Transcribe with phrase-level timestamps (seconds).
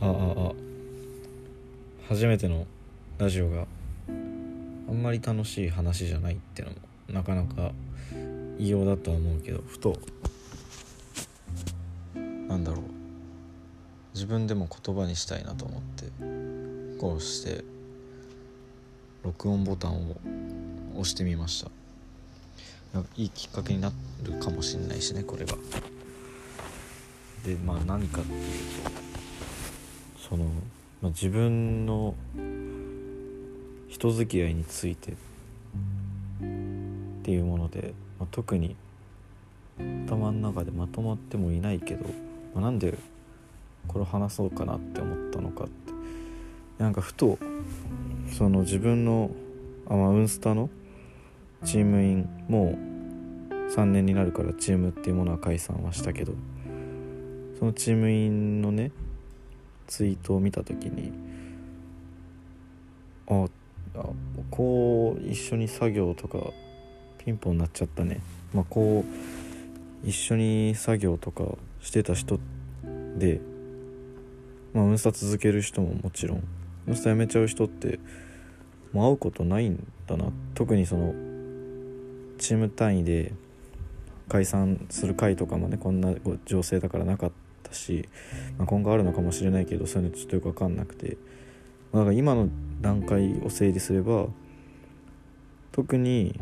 [0.00, 0.10] ああ
[0.50, 0.52] あ
[2.08, 2.66] 初めての
[3.18, 3.66] ラジオが
[4.08, 4.12] あ
[4.92, 6.76] んまり楽しい話じゃないってのも
[7.08, 7.72] なかなか
[8.58, 9.98] 異様だとは思うけどふと。
[12.48, 12.82] なんだろう。
[14.14, 16.06] 自分でも言葉にしたいなと思って
[16.98, 17.62] こうして
[19.22, 20.16] 録音ボタンを
[20.94, 21.70] 押してみました。
[23.16, 23.92] いいきっかけにな
[24.22, 25.54] るかもしれないしねこれが。
[27.44, 28.40] でまあ何かっていう
[28.92, 29.07] と
[30.28, 30.44] その、
[31.02, 32.14] まあ、自分の
[33.88, 35.14] 人付き合いについてっ
[37.22, 38.76] ていうもので、まあ、特に
[40.06, 42.04] 頭の中でまとまってもいないけど、
[42.54, 42.98] まあ、なんで
[43.86, 45.88] これ話そうかなって思ったのかって。
[46.78, 47.38] なんかふと
[48.30, 49.30] その自分の
[49.88, 50.70] あ、まあ、ウンスタの
[51.64, 52.76] チームインも
[53.50, 56.32] う3年になるからチームっていうものは解散はしたけど
[57.58, 58.92] そのチームインのね
[59.88, 61.12] ツイートを見た時に
[63.26, 63.46] あ
[63.96, 64.04] あ
[64.50, 66.38] こう一緒に作業とか
[67.18, 68.20] ピンポンになっちゃったね。
[68.54, 71.44] まあこう一緒に作業とか
[71.80, 72.38] してた人
[73.18, 73.40] で
[74.72, 76.44] まあウンスタ続ける人ももちろん
[76.86, 77.98] ウンスタ辞めちゃう人って
[78.92, 80.26] もう会うことないんだな。
[80.54, 81.12] 特にその
[82.38, 83.32] チーム単位で
[84.28, 86.14] 解散する回とかもねこんな
[86.46, 87.47] 情勢だからなかった。
[87.74, 88.08] し、
[88.56, 91.16] まあ、今後あるのかもしれないけどそういうのちょっとよく分かんなくて、
[91.92, 92.48] まあ、だから今の
[92.80, 94.26] 段階を整理すれば
[95.72, 96.38] 特に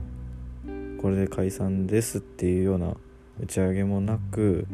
[1.00, 2.96] これで解散ですっていうような
[3.40, 4.66] 打ち上げもなく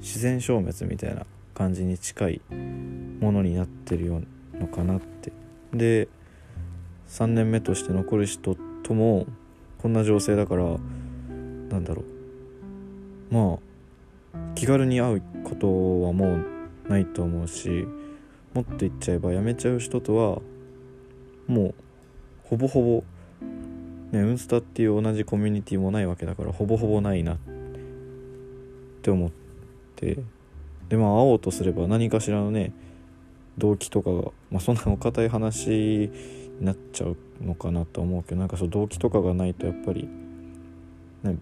[0.00, 2.40] 自然消滅みたいな感じに近い
[3.20, 5.32] ものになってるのかなって。
[5.72, 6.08] で
[7.08, 9.26] 3年目として残る人とも
[9.78, 10.64] こんな情勢だから
[11.68, 12.02] なんだろ
[13.30, 13.34] う。
[13.34, 13.58] まあ
[14.54, 16.46] 気軽に会うことはもう
[16.88, 17.86] ないと思うし
[18.54, 20.40] もっと言っちゃえば辞めちゃう人とは
[21.46, 21.74] もう
[22.44, 23.04] ほぼほぼ
[24.12, 27.38] ねウンスタっていう同じコミュニティもないわけだからほぼほぼないなっ
[29.02, 29.30] て思っ
[29.96, 30.18] て
[30.88, 32.72] でまあ会おうとすれば何かしらのね
[33.58, 36.10] 動機とかが、まあ、そんなお堅い話に
[36.60, 40.08] なっちゃうのかなと思うけどなんかそう動機とかがないとやっぱり
[41.22, 41.36] ね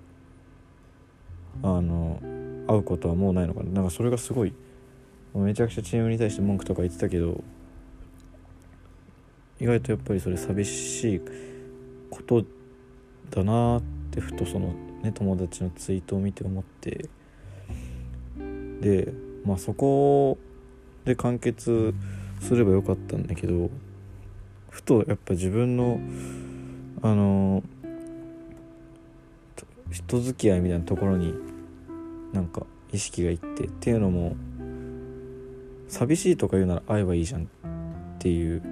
[1.63, 2.21] あの
[2.67, 3.71] 会うことはもうないのかな。
[3.71, 4.53] なんかそれがすごい
[5.35, 7.45] めちゃくちゃチームに対して文句とか言ってたけど
[9.61, 11.21] 意外とやっぱりそれ寂しい
[12.11, 12.45] こと
[13.31, 17.09] だなってふとそのね友達のツイートを見て思って。
[18.81, 19.13] で
[19.45, 20.39] まあそこ
[21.05, 21.95] で完結
[22.41, 23.71] すればよかったんだけど
[24.71, 25.99] ふとやっぱ自分の
[27.03, 27.63] あの
[29.91, 31.33] 人付き合いみたいなところに
[32.33, 34.37] なんか意識がいってっていうのも
[35.89, 37.47] 寂しいとか言うなら会えばいいじゃんっ
[38.19, 38.63] ていう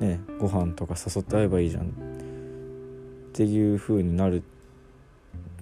[0.00, 1.88] ねご飯とか誘って会えばいいじゃんっ
[3.32, 4.42] ていう風になる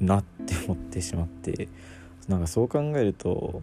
[0.01, 1.69] なって思ってしまって
[2.29, 3.63] なんかそう考えると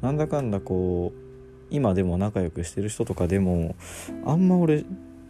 [0.00, 1.18] なんだかんだこう
[1.70, 3.74] 今でも仲良くしてる人とかでも
[4.24, 4.84] あんま俺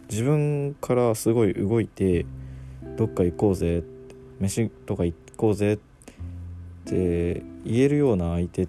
[0.09, 2.25] 自分からすごい動いて
[2.97, 3.83] どっか行こうぜ
[4.39, 5.92] 飯とか行こうぜって
[6.85, 8.67] って言えるような相手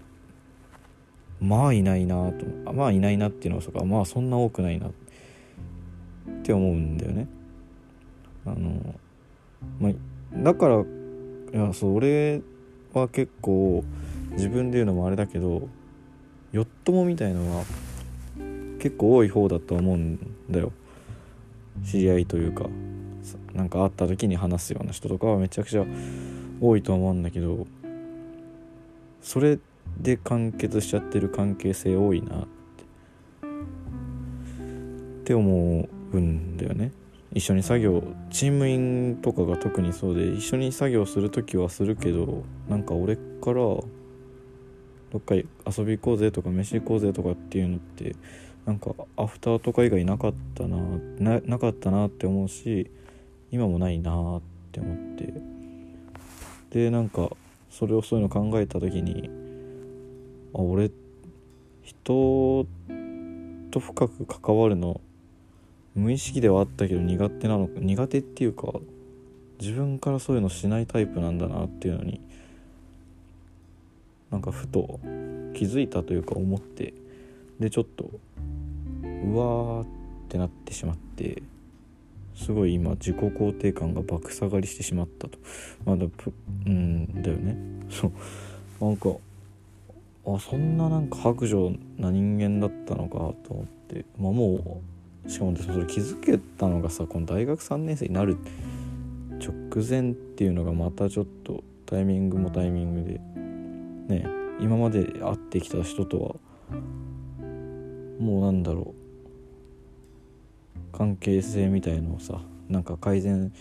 [1.40, 4.90] まあいないなとまあいないなっていうのはそかまあそんな多くないなっ
[6.42, 7.28] て思うんだよね。
[8.46, 8.94] あの
[9.80, 9.92] まあ、
[10.36, 10.84] だからい
[11.52, 12.42] やそう俺
[12.92, 13.82] は結構
[14.32, 15.68] 自分で言うのもあれだけど
[16.52, 17.64] よっともみたいのは
[18.78, 20.18] 結構多い方だと思うん
[20.50, 20.72] だよ
[21.84, 22.66] 知り合いというか
[23.54, 25.84] なんか会った時に話すような人とかはめちゃくちゃ
[26.60, 27.66] 多いと思うんだけど
[29.24, 29.58] それ
[29.98, 32.46] で完結しちゃってる関係性多いなって
[35.22, 36.92] って思うんだよね。
[37.32, 43.86] 一緒に作業チームインとかが特にそうで一緒に作業する時はするけどなんか俺からど
[45.16, 45.46] っか遊
[45.84, 48.14] び行こうぜとか飯行こうぜとかっていうのって
[48.66, 50.76] なんかアフターとか以外なかったな
[51.18, 52.90] ななかったなって思うし
[53.50, 55.32] 今もないなって思って。
[56.70, 57.30] でなんか
[57.76, 59.28] それをそういうの考えた時に
[60.54, 60.92] あ俺
[61.82, 62.66] 人
[63.72, 65.00] と深く関わるの
[65.96, 68.68] 無意識ではあったけど苦手なの苦手っていうか
[69.60, 72.20] 自分からそういうのしないタイプなんだなっていうのに
[74.30, 75.00] なんかふと
[75.54, 76.94] 気づいたというか思って
[77.58, 78.08] でちょっと
[79.02, 79.86] うわーっ
[80.28, 81.42] てなってしまって
[82.44, 85.38] すごい今自己肯定感が爆下がりしてしまったと。
[85.86, 86.04] まだ
[86.66, 87.56] うんだよね。
[87.88, 88.12] そう。
[88.84, 89.10] なんか
[90.26, 94.04] あそんななんか白状な人間だったのかと思って。
[94.18, 94.82] まあも
[95.26, 98.36] うしかもそれ気づけたのがさこの大学3年生になる
[99.40, 103.20] 直前っていうのがまたちょっとタイミングもタイミングで。
[104.14, 104.26] ね
[104.60, 106.40] 今まで会ってきた人と
[106.70, 106.76] は
[108.20, 109.03] もうなんだろう。
[110.96, 113.52] 関係性みたいのをさなんか改善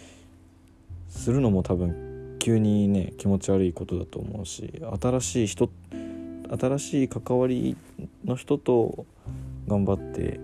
[1.09, 5.69] するのも多分急にね気持ち悪いことだと思うし新しい人
[6.59, 7.75] 新しい関わり
[8.23, 9.05] の人と
[9.67, 10.39] 頑張って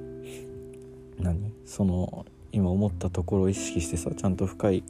[1.20, 1.52] 何？
[1.66, 4.84] その今思ったところを意識してさちゃんと深い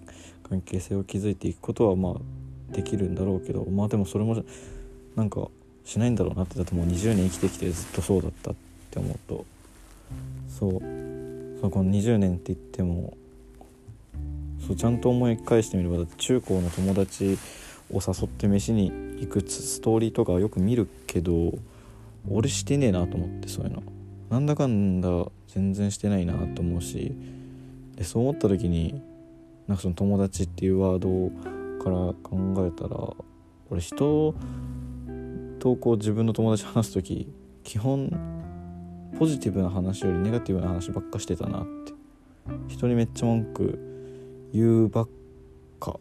[0.47, 4.41] 関係性を築いていくことはまあできるんだろうけどまあでもそれも
[5.15, 5.47] なんか
[5.83, 8.55] しないんだろうなってだってもう20年生きてきてずっとそうだったっ
[8.91, 9.45] て思うと
[10.47, 11.08] そう。
[11.59, 13.17] そうこの20年って言っても
[14.65, 17.37] そうちゃんと思い返してみればだって中高の友達
[17.91, 21.53] を誘って飯に行くストーリーとかよく見るけど
[22.29, 23.83] 俺してねえなと思ってそういうの。
[24.29, 25.09] なんだかんだ
[25.47, 27.15] 全然してないなと思うし
[27.95, 29.01] でそう思った時に
[29.67, 31.29] なんかその友達っていうワード
[31.83, 33.13] から考えたら
[33.71, 34.35] 俺人
[35.57, 37.27] とこう自分の友達話す時
[37.63, 38.09] 基本
[39.17, 41.93] ポジティブな話よりネガティブな話ばっかしてたなって。
[42.67, 43.79] 人にめっちゃ文句
[44.53, 45.09] 言うばっ
[45.79, 45.99] か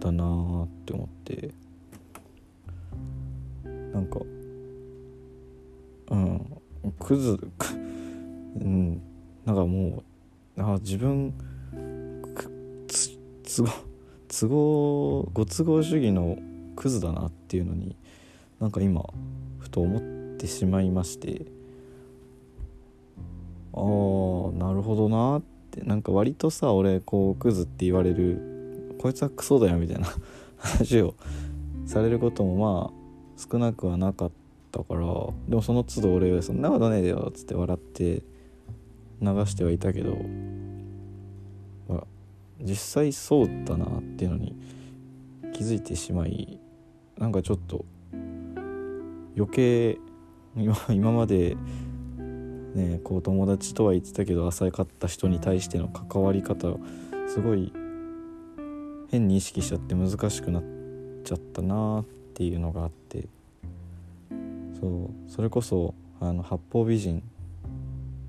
[0.00, 1.50] だなーって思って。
[3.64, 4.20] なんか
[6.10, 6.46] うん。
[6.98, 7.38] クズ
[8.60, 9.02] うん。
[9.44, 10.02] なんかも
[10.56, 11.32] うあ自分
[12.88, 13.18] つ
[13.56, 13.70] 都合
[14.28, 16.36] 都合ご都合主義の
[16.76, 17.96] クズだなっていうのに
[18.60, 19.02] なんか今
[19.58, 21.46] ふと思ってしまいまして。
[23.72, 23.82] ああ
[24.52, 25.80] なるほどなって。
[25.82, 30.06] なんか割とさ俺こうクズって言われるこいつはクソだよみたいな
[30.58, 31.14] 話を
[31.86, 32.92] されることもまあ
[33.36, 34.30] 少なくはなかっ
[34.72, 35.00] たから。
[35.48, 38.22] でもその都度俺は「そんなことねえよ」っつって笑って
[39.20, 40.16] 流してはいたけど、
[41.88, 42.06] まあ、
[42.60, 44.54] 実際そうだなっていうのに
[45.52, 46.58] 気づいてしまい
[47.18, 47.84] なんかちょっと
[49.36, 49.98] 余計
[50.58, 51.56] 今 今まで
[52.74, 56.80] ねこう友達とは言ってたけど浅かった人に対しての関わり方を
[57.26, 57.72] すごい
[59.10, 60.62] 変に意識しちゃって難しくなっ
[61.24, 63.28] ちゃったなっていうのがあって。
[64.80, 67.22] そうそれこそあの八方美人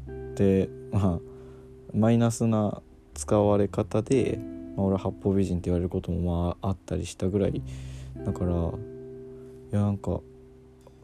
[0.09, 1.19] ってまあ
[1.93, 2.81] マイナスな
[3.13, 4.39] 使われ方で、
[4.75, 7.61] まあ、俺は八方美人って言われることもまああったりしたぐらい。
[8.25, 8.55] だからい
[9.71, 10.19] やなんか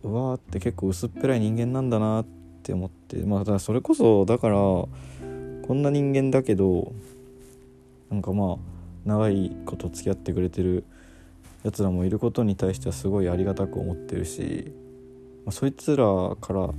[0.05, 2.25] うわーって結構薄っぺらい人間なんだなっ
[2.61, 4.89] て思ってまあだそれこそだからこ
[5.69, 6.93] んな人間だけど
[8.11, 8.57] なんかまあ
[9.03, 10.83] 長いこと付き合ってくれてる
[11.63, 14.71] やつらもいることに対してはすごいありがたく思ってるし、
[15.43, 16.05] まあ、そいつら
[16.39, 16.69] から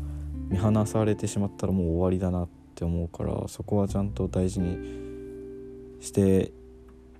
[0.48, 4.78] 見放されてしまったらもう終わりだなって思うからそこはちゃんと大事に
[6.00, 6.52] して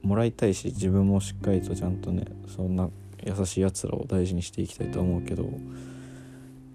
[0.03, 2.91] もらいたいし自分もしっかりとちゃんとねそんな
[3.25, 5.49] 優しいやつらを大事にしていきたいと思うけど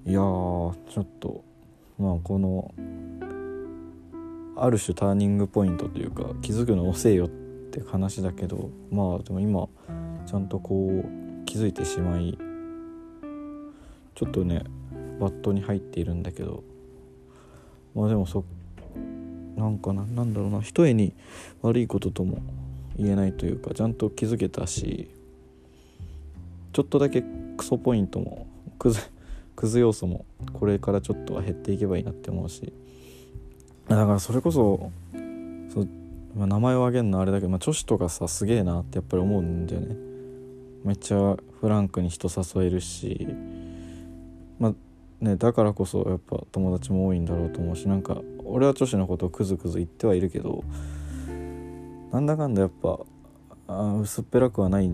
[0.03, 1.44] いやーちょっと
[2.00, 2.74] まあこの
[4.57, 9.68] ある種ターニングポイントというか気づくの遅えよって話だけどまあでも今
[10.25, 12.38] ちゃんとこう気づいてしまい
[14.15, 14.63] ちょっとね
[15.20, 16.63] バットに入っているんだけど
[17.93, 18.43] まあでもそ
[19.55, 21.13] なんかななんだろうな一重に
[21.62, 22.39] 悪いこととも
[22.98, 25.10] 言えないというかちゃんと気づけたし
[26.74, 27.24] ちょっとだけ
[27.58, 28.48] クソポイントも
[28.79, 29.00] クズ
[29.62, 32.74] クズ要素もこれからちょっとは減っていけばいいなって思うし。
[33.88, 34.91] だからそれこそ
[35.72, 35.88] そう、
[36.36, 39.96] まあ、名前を挙げるのあれだけど、まあ、女子とかさすげえなってやっぱり思うんだよね。
[40.84, 43.27] めっちゃフランクに人誘えるし。
[44.58, 44.74] まあ
[45.24, 50.63] ねだからこそやっぱ友達も多いんだろうと思うしなんか俺は女子のことをクズクズ言ってはいるけど
[52.12, 53.00] なんだかんだやっぱ
[53.68, 54.91] あ薄っぺらくはない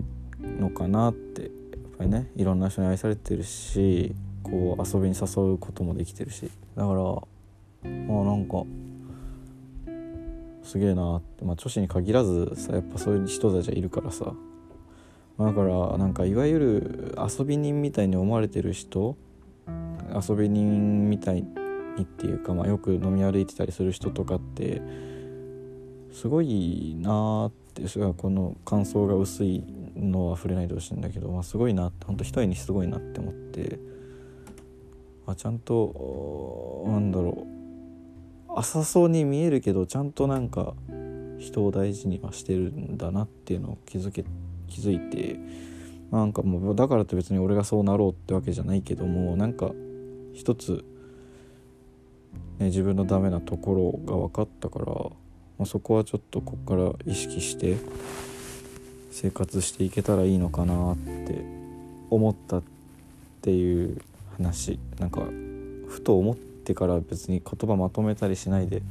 [0.60, 1.50] のかなってやっ
[1.96, 4.14] ぱりねいろんな人に愛されてるし。
[4.50, 6.50] こう遊びに誘うこともできてるし。
[6.74, 7.02] だから
[7.82, 8.64] まあなんか
[10.62, 14.34] すげえなって、まあ、女子に限らずさやっぱそういう人たちはいるからさ、
[15.38, 19.16] ま、だからなんかいわゆる遊び人みたいに思われてる人
[20.28, 24.82] 遊び人みたいにっていうか、まあ、よく飲み歩いてたりする人とかって
[26.12, 27.84] すごいなーって
[28.16, 29.64] この感想が薄い
[29.96, 33.97] のは触れないでほしいんだけど、まあ、すごいなってほんと一重にすごいなって思って。
[35.28, 37.58] あちゃんとなんだろう。
[38.58, 40.74] 浅そうに見えるけどちゃんとなんか
[41.38, 44.24] 人を大事にはしてるんだなっていうのを気づけ
[44.68, 45.38] 気づいて
[46.10, 49.70] なんかもうだからって別に俺がそうなろうってわけじゃないけどもなんか
[50.34, 50.84] 一つ、
[52.58, 53.74] ね、自分のダメなとこ
[54.06, 55.12] ろが分かったから、ま
[55.60, 57.76] あ、そこはちょっとこっから意識して
[59.10, 61.44] 生活していけたらいいのかなって
[62.10, 62.62] 思ったっ
[63.42, 64.00] ていう
[64.38, 65.22] 話なんか
[65.88, 68.82] ふと思ってから別に言葉まとめたりしないで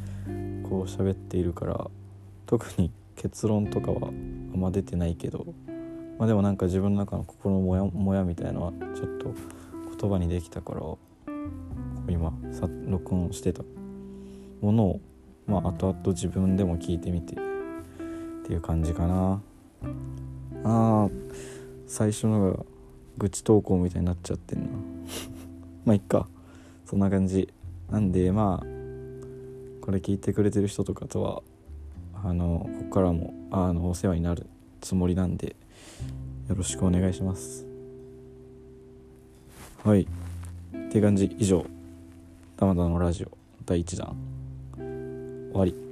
[0.69, 1.89] こう喋っているから
[2.45, 5.45] 特に結論とかはあんま出てないけど
[6.17, 9.33] まあでもなんか自分の中の心のモヤモヤみたいのはちょっと
[9.99, 10.81] 言葉にできたから
[12.09, 13.63] 今さ録音してた
[14.61, 14.99] ものを
[15.45, 17.37] まあ後々自分でも聞いてみてっ
[18.45, 19.41] ていう感じかな。
[20.63, 21.11] あー
[21.87, 22.65] 最初のが
[23.17, 24.67] 愚痴投稿みたいになっちゃってんな。
[25.87, 26.27] まあいっか。
[26.85, 27.47] そんな感じ。
[27.89, 28.65] なんでまあ
[29.81, 31.41] これ聞いてくれてる人とかとは
[32.25, 34.47] あのここからもあのお世話になる
[34.81, 35.55] つもりなんで
[36.49, 37.65] よろしくお願いします。
[39.85, 40.01] はい。
[40.01, 41.33] って感じ。
[41.39, 41.65] 以上
[42.59, 43.31] 「ダマダのラジオ」
[43.65, 44.17] 第1弾。
[44.75, 45.86] 終わり。